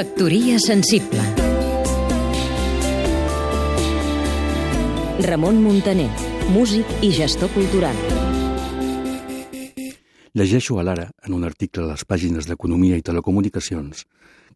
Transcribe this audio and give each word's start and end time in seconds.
Factoria 0.00 0.58
sensible 0.58 1.20
Ramon 5.20 5.58
Muntaner, 5.60 6.08
músic 6.54 6.88
i 7.04 7.10
gestor 7.12 7.50
cultural. 7.52 7.98
Llegeixo 10.32 10.78
a 10.80 10.86
l'ara, 10.88 11.04
en 11.20 11.36
un 11.36 11.44
article 11.44 11.84
a 11.84 11.90
les 11.90 12.06
pàgines 12.08 12.48
d'Economia 12.48 12.96
i 12.96 13.04
Telecomunicacions, 13.04 14.06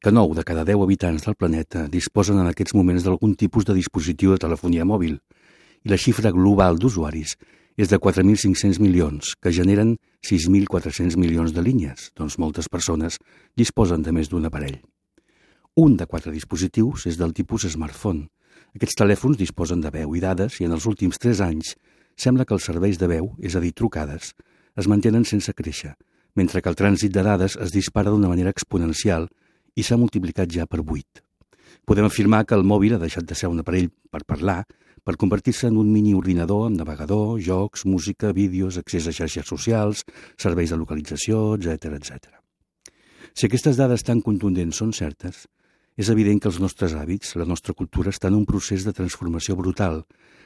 que 0.01 0.15
9 0.17 0.39
de 0.41 0.47
cada 0.49 0.65
10 0.65 0.81
habitants 0.87 1.29
del 1.29 1.37
planeta 1.37 1.85
disposen 1.93 2.41
en 2.41 2.49
aquests 2.49 2.73
moments 2.73 3.05
d'algun 3.05 3.37
tipus 3.37 3.69
de 3.69 3.77
dispositiu 3.77 4.33
de 4.33 4.41
telefonia 4.47 4.89
mòbil, 4.89 5.21
i 5.85 5.93
la 5.93 6.01
xifra 6.01 6.33
global 6.33 6.81
d'usuaris 6.81 7.37
és 7.77 7.93
de 7.93 8.01
4.500 8.01 8.81
milions, 8.81 9.37
que 9.37 9.53
generen 9.53 9.99
6.400 10.25 11.21
milions 11.21 11.53
de 11.53 11.69
línies, 11.69 12.15
doncs 12.17 12.41
moltes 12.41 12.73
persones 12.73 13.21
disposen 13.53 14.01
de 14.01 14.17
més 14.17 14.33
d'un 14.33 14.49
aparell. 14.49 14.81
Un 15.77 15.97
de 15.99 16.07
quatre 16.07 16.31
dispositius 16.31 17.09
és 17.11 17.17
del 17.19 17.33
tipus 17.35 17.65
smartphone. 17.67 18.29
Aquests 18.79 18.95
telèfons 19.01 19.35
disposen 19.41 19.81
de 19.83 19.91
veu 19.91 20.13
i 20.15 20.21
dades 20.23 20.61
i 20.61 20.67
en 20.69 20.75
els 20.77 20.85
últims 20.87 21.19
3 21.19 21.41
anys 21.43 21.73
sembla 22.15 22.45
que 22.47 22.55
els 22.55 22.67
serveis 22.69 23.01
de 23.01 23.09
veu, 23.11 23.33
és 23.43 23.57
a 23.59 23.63
dir, 23.65 23.73
trucades, 23.75 24.29
es 24.79 24.87
mantenen 24.87 25.27
sense 25.27 25.51
créixer, 25.51 25.97
mentre 26.39 26.63
que 26.63 26.71
el 26.71 26.79
trànsit 26.79 27.11
de 27.11 27.25
dades 27.27 27.57
es 27.59 27.75
dispara 27.75 28.13
d'una 28.15 28.31
manera 28.31 28.53
exponencial 28.55 29.27
i 29.75 29.83
s'ha 29.83 29.99
multiplicat 29.99 30.47
ja 30.55 30.69
per 30.71 30.79
8. 30.85 31.25
Podem 31.83 32.07
afirmar 32.07 32.45
que 32.47 32.55
el 32.55 32.63
mòbil 32.63 32.95
ha 32.95 33.03
deixat 33.03 33.27
de 33.27 33.35
ser 33.35 33.51
un 33.51 33.59
aparell 33.65 33.91
per 34.15 34.23
parlar 34.23 34.61
per 35.03 35.17
convertir-se 35.19 35.67
en 35.73 35.83
un 35.83 35.91
mini-ordinador 35.91 36.69
amb 36.69 36.79
navegador, 36.79 37.41
jocs, 37.43 37.83
música, 37.83 38.31
vídeos, 38.31 38.79
accés 38.79 39.11
a 39.11 39.17
xarxes 39.19 39.51
socials, 39.51 40.07
serveis 40.39 40.71
de 40.71 40.79
localització, 40.79 41.59
etc 41.59 41.99
etc. 41.99 42.31
Si 43.35 43.51
aquestes 43.51 43.75
dades 43.75 44.07
tan 44.07 44.23
contundents 44.23 44.79
són 44.79 44.95
certes, 44.95 45.49
és 45.97 46.11
evident 46.11 46.41
que 46.43 46.51
els 46.51 46.59
nostres 46.59 46.95
hàbits, 46.99 47.35
la 47.39 47.47
nostra 47.47 47.75
cultura, 47.75 48.11
estan 48.11 48.33
en 48.35 48.41
un 48.41 48.47
procés 48.47 48.85
de 48.85 48.93
transformació 48.93 49.55
brutal, 49.57 50.03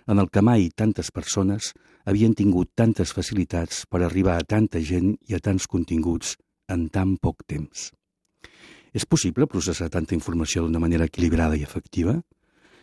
en 0.06 0.18
el 0.20 0.28
que 0.30 0.42
mai 0.44 0.68
tantes 0.76 1.10
persones 1.12 1.72
havien 2.04 2.34
tingut 2.34 2.70
tantes 2.76 3.12
facilitats 3.16 3.84
per 3.88 4.02
arribar 4.02 4.36
a 4.38 4.44
tanta 4.44 4.80
gent 4.80 5.14
i 5.28 5.36
a 5.36 5.40
tants 5.40 5.66
continguts 5.66 6.36
en 6.68 6.88
tan 6.92 7.16
poc 7.16 7.44
temps. 7.48 7.90
És 8.92 9.04
possible 9.04 9.48
processar 9.48 9.88
tanta 9.92 10.16
informació 10.16 10.64
d'una 10.64 10.80
manera 10.80 11.08
equilibrada 11.08 11.56
i 11.56 11.64
efectiva? 11.64 12.16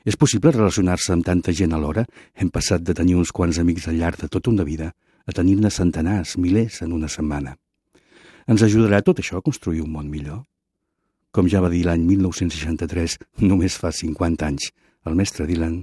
És 0.06 0.18
possible 0.18 0.54
relacionar-se 0.54 1.14
amb 1.14 1.26
tanta 1.26 1.54
gent 1.54 1.74
alhora? 1.74 2.06
Hem 2.34 2.52
passat 2.54 2.86
de 2.86 2.94
tenir 2.94 3.18
uns 3.18 3.34
quants 3.34 3.58
amics 3.62 3.88
al 3.90 3.98
llarg 3.98 4.22
de 4.22 4.30
tota 4.30 4.54
una 4.54 4.66
vida 4.66 4.92
a 5.26 5.34
tenir-ne 5.34 5.72
centenars, 5.74 6.38
milers 6.38 6.84
en 6.86 6.94
una 6.94 7.10
setmana. 7.10 7.56
Ens 8.46 8.62
ajudarà 8.62 9.02
tot 9.02 9.22
això 9.22 9.42
a 9.42 9.46
construir 9.46 9.82
un 9.82 9.90
món 9.90 10.10
millor? 10.10 10.44
Com 11.36 11.50
ja 11.52 11.60
va 11.60 11.68
dir 11.68 11.82
l'any 11.84 12.06
1963, 12.08 13.18
només 13.44 13.76
fa 13.76 13.92
50 13.92 14.48
anys, 14.48 14.70
el 15.04 15.18
mestre 15.20 15.44
Dylan, 15.50 15.82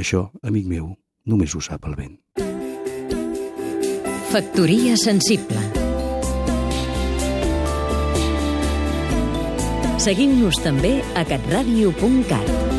això, 0.00 0.22
amic 0.40 0.70
meu, 0.70 0.94
només 1.28 1.52
ho 1.52 1.60
sap 1.60 1.84
el 1.90 1.98
vent. 1.98 2.14
Factoria 4.32 4.96
sensible. 4.96 5.60
Seguim-nos 10.06 10.62
també 10.64 10.96
a 11.12 11.26
catradio.cat 11.28 12.75